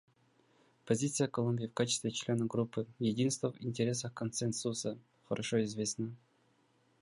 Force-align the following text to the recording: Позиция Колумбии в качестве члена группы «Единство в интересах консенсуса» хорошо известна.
Позиция 0.87 1.27
Колумбии 1.27 1.67
в 1.67 1.75
качестве 1.75 2.09
члена 2.09 2.47
группы 2.47 2.87
«Единство 2.97 3.51
в 3.51 3.61
интересах 3.63 4.11
консенсуса» 4.15 4.97
хорошо 5.29 5.61
известна. 5.63 6.11